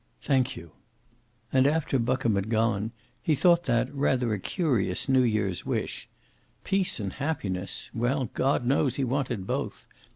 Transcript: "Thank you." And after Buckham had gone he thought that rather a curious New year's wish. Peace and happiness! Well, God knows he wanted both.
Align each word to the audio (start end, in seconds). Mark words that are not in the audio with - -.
"Thank 0.21 0.55
you." 0.55 0.71
And 1.53 1.67
after 1.67 1.99
Buckham 1.99 2.33
had 2.33 2.49
gone 2.49 2.91
he 3.21 3.35
thought 3.35 3.65
that 3.65 3.93
rather 3.93 4.33
a 4.33 4.39
curious 4.39 5.07
New 5.07 5.21
year's 5.21 5.63
wish. 5.63 6.09
Peace 6.63 6.99
and 6.99 7.13
happiness! 7.13 7.91
Well, 7.93 8.31
God 8.33 8.65
knows 8.65 8.95
he 8.95 9.03
wanted 9.03 9.45
both. 9.45 9.85